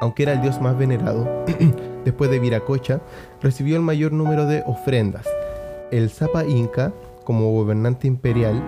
Aunque 0.01 0.24
era 0.24 0.34
el 0.34 0.41
dios 0.41 0.62
más 0.62 0.77
venerado, 0.77 1.27
después 2.05 2.29
de 2.29 2.39
Viracocha, 2.39 3.01
recibió 3.41 3.75
el 3.75 3.82
mayor 3.82 4.12
número 4.12 4.46
de 4.46 4.63
ofrendas. 4.65 5.25
El 5.91 6.10
Zapa 6.10 6.46
Inca, 6.46 6.93
como 7.24 7.51
gobernante 7.51 8.08
imperial, 8.08 8.62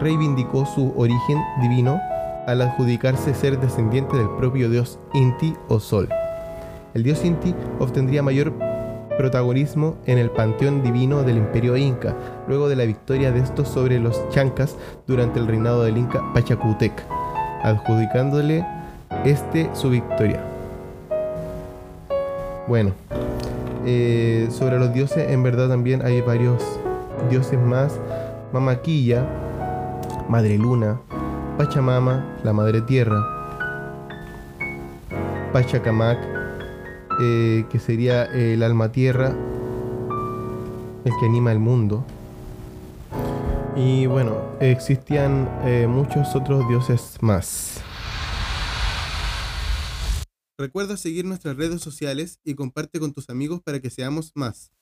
reivindicó 0.00 0.64
su 0.66 0.92
origen 0.96 1.38
divino 1.60 2.00
al 2.46 2.62
adjudicarse 2.62 3.34
ser 3.34 3.60
descendiente 3.60 4.16
del 4.16 4.30
propio 4.30 4.70
dios 4.70 4.98
Inti 5.12 5.54
o 5.68 5.80
Sol. 5.80 6.08
El 6.94 7.02
dios 7.02 7.24
Inti 7.24 7.54
obtendría 7.78 8.22
mayor 8.22 8.52
protagonismo 9.18 9.98
en 10.06 10.16
el 10.16 10.30
panteón 10.30 10.82
divino 10.82 11.22
del 11.22 11.36
imperio 11.36 11.76
inca, 11.76 12.14
luego 12.46 12.70
de 12.70 12.76
la 12.76 12.86
victoria 12.86 13.32
de 13.32 13.40
estos 13.40 13.68
sobre 13.68 13.98
los 13.98 14.26
chancas 14.30 14.76
durante 15.06 15.38
el 15.38 15.46
reinado 15.46 15.82
del 15.82 15.98
inca 15.98 16.22
Pachacutec, 16.32 16.92
adjudicándole 17.62 18.64
este 19.26 19.68
su 19.74 19.90
victoria. 19.90 20.40
Bueno, 22.66 22.92
eh, 23.84 24.48
sobre 24.50 24.78
los 24.78 24.92
dioses 24.94 25.30
en 25.30 25.42
verdad 25.42 25.68
también 25.68 26.00
hay 26.02 26.20
varios 26.20 26.62
dioses 27.28 27.58
más. 27.58 27.98
Mamaquilla, 28.52 29.26
Madre 30.28 30.56
Luna, 30.56 31.00
Pachamama, 31.58 32.24
la 32.44 32.52
Madre 32.52 32.80
Tierra, 32.82 33.20
Pachacamac, 35.52 36.37
eh, 37.20 37.64
que 37.70 37.78
sería 37.78 38.24
el 38.24 38.62
alma 38.62 38.92
tierra, 38.92 39.34
el 41.04 41.12
que 41.18 41.26
anima 41.26 41.52
el 41.52 41.58
mundo. 41.58 42.04
Y 43.76 44.06
bueno, 44.06 44.36
existían 44.60 45.48
eh, 45.64 45.86
muchos 45.88 46.34
otros 46.34 46.68
dioses 46.68 47.16
más. 47.20 47.80
Recuerda 50.58 50.96
seguir 50.96 51.24
nuestras 51.24 51.56
redes 51.56 51.80
sociales 51.80 52.40
y 52.42 52.54
comparte 52.54 52.98
con 52.98 53.12
tus 53.12 53.30
amigos 53.30 53.60
para 53.62 53.78
que 53.78 53.90
seamos 53.90 54.32
más. 54.34 54.72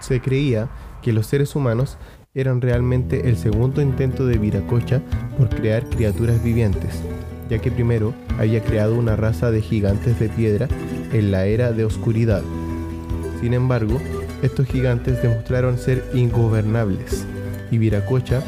Se 0.00 0.20
creía 0.20 0.68
que 1.00 1.14
los 1.14 1.26
seres 1.26 1.56
humanos 1.56 1.96
eran 2.34 2.60
realmente 2.60 3.28
el 3.28 3.36
segundo 3.36 3.80
intento 3.80 4.26
de 4.26 4.36
Viracocha 4.38 5.02
por 5.38 5.48
crear 5.48 5.88
criaturas 5.88 6.42
vivientes, 6.42 7.00
ya 7.50 7.58
que 7.58 7.70
primero 7.72 8.14
había 8.38 8.62
creado 8.62 8.94
una 8.94 9.16
raza 9.16 9.50
de 9.50 9.60
gigantes 9.60 10.18
de 10.20 10.28
piedra 10.28 10.68
en 11.12 11.32
la 11.32 11.46
era 11.46 11.72
de 11.72 11.84
oscuridad. 11.84 12.42
Sin 13.40 13.52
embargo, 13.52 14.00
estos 14.42 14.66
gigantes 14.66 15.20
demostraron 15.20 15.76
ser 15.76 16.04
ingobernables 16.14 17.26
y 17.70 17.78
Viracocha 17.78 18.42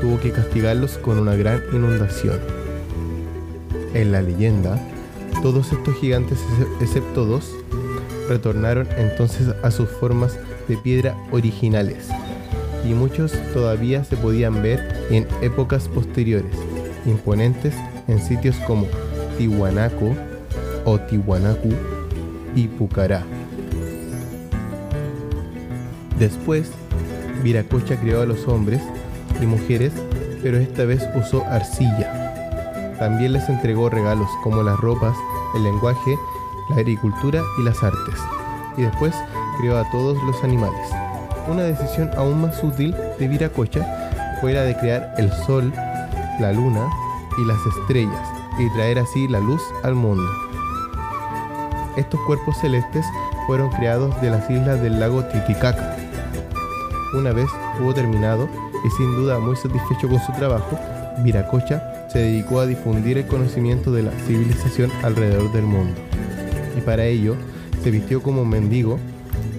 tuvo 0.00 0.20
que 0.20 0.30
castigarlos 0.30 0.98
con 0.98 1.18
una 1.18 1.34
gran 1.34 1.62
inundación. 1.72 2.38
En 3.94 4.12
la 4.12 4.20
leyenda, 4.20 4.78
todos 5.42 5.72
estos 5.72 5.96
gigantes, 5.96 6.38
excepto 6.80 7.24
dos, 7.24 7.50
retornaron 8.28 8.86
entonces 8.98 9.48
a 9.62 9.70
sus 9.70 9.88
formas 9.88 10.38
de 10.68 10.76
piedra 10.76 11.16
originales 11.30 12.08
y 12.84 12.94
muchos 12.94 13.32
todavía 13.52 14.04
se 14.04 14.16
podían 14.16 14.62
ver 14.62 15.06
en 15.10 15.26
épocas 15.40 15.88
posteriores, 15.88 16.52
imponentes 17.06 17.74
en 18.08 18.20
sitios 18.20 18.56
como 18.66 18.86
Tihuanaco, 19.38 20.14
Otiwanaku 20.84 21.70
y 22.54 22.68
Pucará. 22.68 23.22
Después, 26.18 26.70
Viracocha 27.42 27.96
crió 27.96 28.22
a 28.22 28.26
los 28.26 28.46
hombres 28.46 28.80
y 29.40 29.46
mujeres, 29.46 29.92
pero 30.42 30.58
esta 30.58 30.84
vez 30.84 31.08
usó 31.16 31.44
arcilla. 31.46 32.94
También 32.98 33.32
les 33.32 33.48
entregó 33.48 33.88
regalos 33.90 34.28
como 34.42 34.62
las 34.62 34.78
ropas, 34.78 35.16
el 35.56 35.64
lenguaje, 35.64 36.16
la 36.70 36.76
agricultura 36.76 37.40
y 37.58 37.64
las 37.64 37.82
artes. 37.82 38.14
Y 38.76 38.82
después 38.82 39.14
crió 39.58 39.76
a 39.78 39.90
todos 39.90 40.16
los 40.24 40.42
animales. 40.44 40.88
Una 41.48 41.64
decisión 41.64 42.10
aún 42.16 42.42
más 42.42 42.62
útil 42.62 42.94
de 43.18 43.26
Viracocha 43.28 44.38
fue 44.40 44.52
la 44.52 44.62
de 44.62 44.76
crear 44.76 45.14
el 45.18 45.32
sol, 45.32 45.72
la 46.40 46.52
luna 46.52 46.88
y 47.38 47.44
las 47.44 47.58
estrellas 47.66 48.28
y 48.58 48.68
traer 48.70 48.98
así 48.98 49.28
la 49.28 49.40
luz 49.40 49.62
al 49.82 49.94
mundo. 49.94 50.30
Estos 51.96 52.20
cuerpos 52.22 52.56
celestes 52.58 53.04
fueron 53.46 53.70
creados 53.70 54.18
de 54.20 54.30
las 54.30 54.48
islas 54.50 54.80
del 54.80 54.98
lago 54.98 55.24
Titicaca. 55.24 55.96
Una 57.14 57.32
vez 57.32 57.48
hubo 57.80 57.92
terminado 57.92 58.48
y 58.84 58.90
sin 58.90 59.14
duda 59.14 59.38
muy 59.38 59.56
satisfecho 59.56 60.08
con 60.08 60.20
su 60.20 60.32
trabajo, 60.32 60.78
Viracocha 61.18 62.08
se 62.10 62.20
dedicó 62.20 62.60
a 62.60 62.66
difundir 62.66 63.18
el 63.18 63.26
conocimiento 63.26 63.92
de 63.92 64.04
la 64.04 64.12
civilización 64.26 64.90
alrededor 65.02 65.52
del 65.52 65.64
mundo. 65.64 65.94
Y 66.76 66.80
para 66.80 67.04
ello 67.04 67.36
se 67.82 67.90
vistió 67.90 68.22
como 68.22 68.44
mendigo 68.44 68.98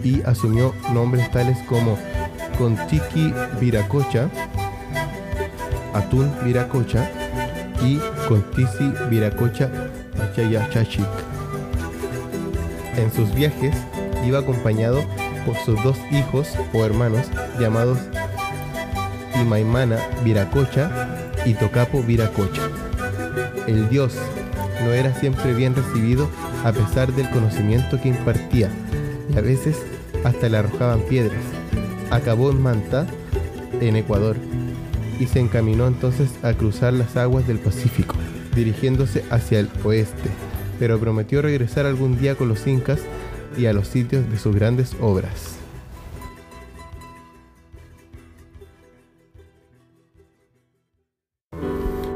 y 0.03 0.21
asumió 0.23 0.73
nombres 0.93 1.29
tales 1.31 1.57
como 1.67 1.97
Contiki 2.57 3.33
Viracocha, 3.59 4.29
Atún 5.93 6.31
Viracocha 6.43 7.09
y 7.83 7.99
Contisi 8.27 8.93
Viracocha 9.09 9.69
Achayachachik. 10.21 11.05
En 12.97 13.11
sus 13.11 13.33
viajes 13.33 13.75
iba 14.25 14.39
acompañado 14.39 15.03
por 15.45 15.55
sus 15.57 15.81
dos 15.83 15.97
hijos 16.11 16.47
o 16.73 16.85
hermanos 16.85 17.27
llamados 17.59 17.97
Imaimana 19.41 19.97
Viracocha 20.23 21.25
y 21.45 21.53
Tocapo 21.55 22.01
Viracocha. 22.01 22.61
El 23.67 23.89
dios 23.89 24.15
no 24.83 24.93
era 24.93 25.13
siempre 25.13 25.53
bien 25.53 25.75
recibido 25.75 26.29
a 26.63 26.71
pesar 26.71 27.11
del 27.13 27.29
conocimiento 27.29 27.99
que 28.01 28.09
impartía 28.09 28.69
y 29.33 29.37
a 29.37 29.41
veces 29.41 29.77
hasta 30.23 30.47
le 30.49 30.57
arrojaban 30.57 31.01
piedras. 31.01 31.43
Acabó 32.11 32.51
en 32.51 32.61
Manta, 32.61 33.07
en 33.81 33.95
Ecuador, 33.95 34.37
y 35.19 35.27
se 35.27 35.39
encaminó 35.39 35.87
entonces 35.87 36.29
a 36.43 36.53
cruzar 36.53 36.93
las 36.93 37.17
aguas 37.17 37.47
del 37.47 37.59
Pacífico, 37.59 38.15
dirigiéndose 38.55 39.23
hacia 39.29 39.59
el 39.59 39.69
oeste, 39.83 40.29
pero 40.79 40.99
prometió 40.99 41.41
regresar 41.41 41.85
algún 41.85 42.19
día 42.19 42.35
con 42.35 42.49
los 42.49 42.65
incas 42.67 42.99
y 43.57 43.65
a 43.67 43.73
los 43.73 43.87
sitios 43.87 44.29
de 44.29 44.37
sus 44.37 44.55
grandes 44.55 44.95
obras. 44.99 45.57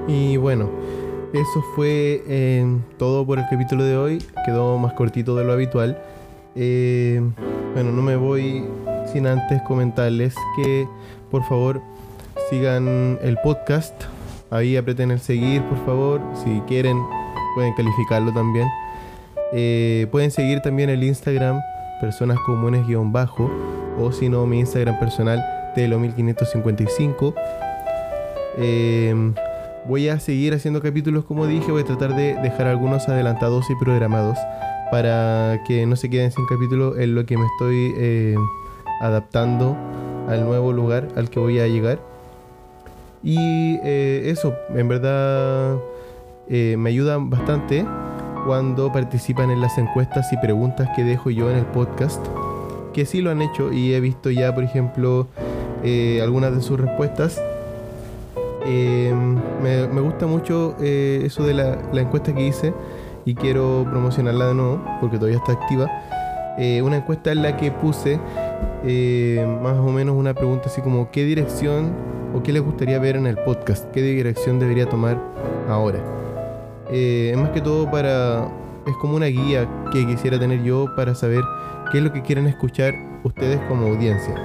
Y 0.08 0.38
bueno, 0.38 0.70
eso 1.34 1.62
fue 1.75 2.24
eh, 2.27 2.66
todo 2.98 3.25
por 3.25 3.39
el 3.39 3.45
capítulo 3.50 3.84
de 3.84 3.98
hoy. 3.98 4.24
Quedó 4.45 4.78
más 4.78 4.93
cortito 4.93 5.36
de 5.36 5.43
lo 5.43 5.52
habitual. 5.52 6.02
Eh, 6.56 7.21
bueno, 7.74 7.91
no 7.91 8.02
me 8.02 8.15
voy 8.15 8.63
sin 9.12 9.28
antes 9.28 9.62
comentarles 9.63 10.34
que 10.56 10.88
por 11.30 11.43
favor 11.43 11.82
sigan 12.49 13.19
el 13.21 13.38
podcast. 13.43 13.93
Ahí 14.49 14.77
aprieten 14.77 15.12
el 15.12 15.19
seguir, 15.19 15.62
por 15.63 15.86
favor. 15.86 16.21
Si 16.43 16.62
quieren, 16.62 16.97
pueden 17.55 17.73
calificarlo 17.73 18.33
también. 18.33 18.67
Eh, 19.53 20.07
pueden 20.12 20.31
seguir 20.31 20.62
también 20.62 20.89
el 20.89 21.03
Instagram, 21.03 21.62
personas 22.01 22.38
comunes-bajo, 22.45 23.49
o 23.99 24.12
si 24.12 24.29
no, 24.29 24.45
mi 24.45 24.60
Instagram 24.60 24.99
personal, 24.99 25.43
telo1555. 25.75 27.33
Em, 28.57 29.33
voy 29.86 30.10
a 30.10 30.19
seguir 30.19 30.53
haciendo 30.53 30.81
capítulos 30.81 31.25
como 31.25 31.45
dije, 31.47 31.71
voy 31.71 31.83
a 31.83 31.86
tratar 31.86 32.15
de 32.15 32.36
dejar 32.36 32.67
algunos 32.67 33.07
adelantados 33.07 33.69
y 33.69 33.75
programados 33.75 34.38
para 34.91 35.62
que 35.67 35.86
no 35.86 35.95
se 35.95 36.10
queden 36.10 36.31
sin 36.31 36.45
capítulo 36.47 36.97
en 36.97 37.13
lo 37.13 37.25
que 37.25 37.38
me 37.38 37.45
estoy 37.45 37.93
eh, 37.97 38.36
adaptando 39.01 39.77
al 40.27 40.45
nuevo 40.45 40.73
lugar 40.73 41.07
al 41.15 41.29
que 41.29 41.39
voy 41.39 41.60
a 41.60 41.67
llegar. 41.67 42.16
Y 43.23 43.80
eh, 43.84 44.30
eso, 44.30 44.56
en 44.73 44.88
verdad, 44.88 45.77
eh, 46.49 46.75
me 46.77 46.89
ayuda 46.89 47.17
bastante 47.19 47.86
cuando 48.45 48.91
participan 48.91 49.49
en 49.49 49.62
las 49.62 49.77
encuestas 49.77 50.32
y 50.32 50.38
preguntas 50.38 50.89
que 50.95 51.03
dejo 51.03 51.30
yo 51.30 51.49
en 51.49 51.58
el 51.58 51.65
podcast, 51.65 52.25
que 52.93 53.06
sí 53.06 53.21
lo 53.21 53.32
han 53.32 53.41
hecho 53.41 53.73
y 53.73 53.93
he 53.93 53.99
visto 53.99 54.30
ya, 54.30 54.53
por 54.53 54.63
ejemplo, 54.63 55.27
eh, 55.84 56.21
algunas 56.21 56.56
de 56.56 56.62
sus 56.62 56.80
respuestas. 56.80 57.41
Me, 59.62 60.01
gusta 60.01 60.27
mucho 60.27 60.75
eso 60.82 61.43
de 61.43 61.53
la, 61.53 61.77
encuesta 61.93 62.36
que 62.36 62.47
hice 62.47 62.73
y 63.25 63.34
quiero 63.34 63.86
promocionarla 63.89 64.47
de 64.47 64.53
nuevo 64.56 64.84
porque 64.99 65.17
todavía 65.17 65.38
está 65.38 65.53
activa. 65.53 65.89
una 66.84 66.97
encuesta 66.97 67.32
en 67.32 67.43
la 67.43 67.56
que 67.56 67.71
puse 67.71 68.19
más 69.62 69.77
o 69.77 69.89
menos 69.91 70.15
una 70.17 70.34
pregunta 70.34 70.67
así 70.67 70.82
como 70.82 71.12
¿qué 71.12 71.23
dirección 71.23 71.93
o 72.38 72.43
qué 72.43 72.54
les 72.54 72.62
gustaría 72.62 73.00
ver 73.00 73.15
en 73.15 73.26
el 73.26 73.36
podcast, 73.36 73.86
qué 73.91 74.02
dirección 74.02 74.60
debería 74.60 74.88
tomar 74.88 75.19
ahora. 75.67 76.00
Eh, 76.91 77.32
es 77.34 77.38
más 77.38 77.50
que 77.50 77.62
todo 77.62 77.89
para... 77.89 78.47
es 78.86 78.95
como 78.97 79.15
una 79.15 79.26
guía 79.26 79.67
que 79.91 80.06
quisiera 80.06 80.38
tener 80.38 80.62
yo 80.62 80.86
para 80.95 81.15
saber 81.15 81.41
qué 81.91 81.97
es 81.97 82.04
lo 82.04 82.13
que 82.13 82.21
quieren 82.21 82.45
escuchar 82.45 82.93
ustedes 83.23 83.60
como 83.67 83.88
audiencia. 83.88 84.36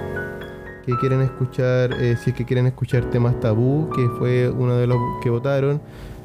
¿Qué 0.86 0.94
quieren 1.00 1.20
escuchar? 1.20 1.92
Eh, 2.00 2.16
si 2.16 2.30
es 2.30 2.36
que 2.36 2.46
quieren 2.46 2.66
escuchar 2.66 3.10
temas 3.10 3.38
tabú, 3.40 3.90
que 3.94 4.08
fue 4.18 4.48
uno 4.48 4.76
de 4.76 4.86
los 4.86 4.98
que 5.22 5.28
votaron, 5.28 5.78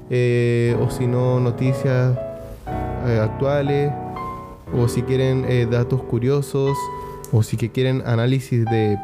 eh, 0.10 0.73
o 0.82 0.89
si 0.89 1.06
no, 1.06 1.41
noticias 1.41 2.17
actuales, 3.21 3.91
o 4.73 4.88
si 4.88 5.01
quieren 5.01 5.69
datos 5.69 6.01
curiosos, 6.03 6.77
o 7.32 7.43
si 7.43 7.58
que 7.58 7.71
quieren 7.71 8.03
análisis 8.06 8.65
de 8.65 8.97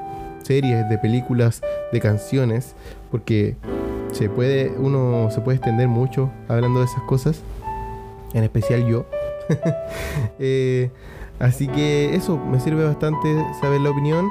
series, 0.43 0.89
de 0.89 0.97
películas, 0.97 1.61
de 1.93 2.01
canciones, 2.01 2.75
porque 3.11 3.55
se 4.11 4.29
puede, 4.29 4.73
uno 4.77 5.29
se 5.31 5.41
puede 5.41 5.57
extender 5.57 5.87
mucho 5.87 6.29
hablando 6.47 6.79
de 6.79 6.85
esas 6.85 7.01
cosas, 7.03 7.41
en 8.33 8.43
especial 8.43 8.85
yo. 8.85 9.05
Eh, 10.39 10.89
así 11.39 11.67
que 11.67 12.15
eso 12.15 12.37
me 12.37 12.59
sirve 12.59 12.85
bastante 12.85 13.27
saber 13.59 13.81
la 13.81 13.89
opinión. 13.89 14.29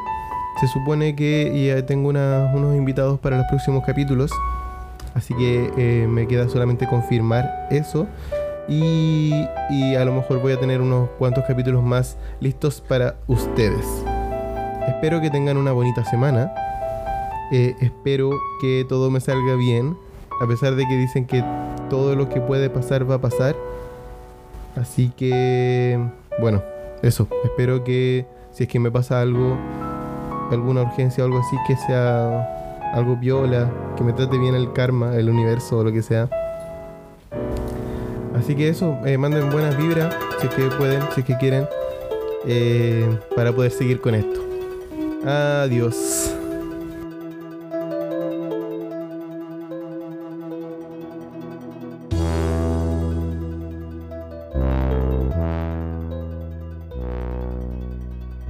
Se 0.61 0.67
supone 0.69 1.15
que 1.15 1.67
ya 1.67 1.85
tengo 1.85 2.09
unos 2.11 2.77
invitados 2.77 3.19
para 3.21 3.39
los 3.39 3.47
próximos 3.47 3.85
capítulos, 3.85 4.31
así 5.15 5.35
que 5.35 5.71
eh, 5.77 6.07
me 6.07 6.27
queda 6.27 6.49
solamente 6.49 6.87
confirmar 6.87 7.69
eso. 7.71 8.07
Y, 8.69 9.47
y 9.71 9.97
a 9.97 10.05
lo 10.05 10.13
mejor 10.15 10.41
voy 10.41 10.53
a 10.53 10.61
tener 10.61 10.81
unos 10.81 11.11
cuantos 11.19 11.45
capítulos 11.45 11.83
más 11.83 12.17
listos 12.41 12.81
para 12.81 13.17
ustedes. 13.27 13.87
Espero 14.89 15.21
que 15.21 15.31
tengan 15.31 15.57
una 15.57 15.73
bonita 15.73 16.05
semana. 16.05 16.53
Eh, 17.53 17.77
espero 17.81 18.31
que 18.63 18.87
todo 18.89 19.11
me 19.11 19.21
salga 19.21 19.55
bien. 19.57 19.97
A 20.41 20.47
pesar 20.47 20.75
de 20.75 20.87
que 20.89 20.97
dicen 20.97 21.27
que 21.27 21.45
todo 21.91 22.17
lo 22.17 22.29
que 22.31 22.41
puede 22.41 22.71
pasar 22.71 23.09
va 23.09 23.17
a 23.17 23.21
pasar. 23.21 23.55
Así 24.75 25.13
que, 25.15 26.01
bueno, 26.41 26.63
eso. 27.03 27.29
Espero 27.45 27.85
que 27.85 28.27
si 28.53 28.65
es 28.65 28.69
que 28.69 28.81
me 28.81 28.91
pasa 28.91 29.21
algo, 29.21 29.59
alguna 30.51 30.83
urgencia 30.83 31.23
o 31.23 31.27
algo 31.27 31.41
así, 31.41 31.57
que 31.67 31.77
sea 31.77 32.93
algo 32.95 33.17
viola, 33.17 33.71
que 33.97 34.05
me 34.05 34.15
trate 34.15 34.39
bien 34.39 34.55
el 34.55 34.73
karma, 34.73 35.17
el 35.17 35.29
universo 35.29 35.79
o 35.79 35.85
lo 35.85 35.93
que 35.93 36.03
sea. 36.03 36.31
Así 38.35 38.55
que 38.55 38.71
eso, 38.71 38.99
eh, 39.05 39.19
manden 39.19 39.51
buenas 39.51 39.77
vibras, 39.77 40.15
si 40.41 40.47
es 40.47 40.55
que 40.55 40.63
pueden, 40.77 41.03
si 41.15 41.21
es 41.21 41.27
que 41.27 41.37
quieren, 41.37 41.69
eh, 42.47 43.19
para 43.37 43.53
poder 43.53 43.71
seguir 43.71 44.01
con 44.01 44.15
esto. 44.15 44.41
Adiós. 45.27 46.35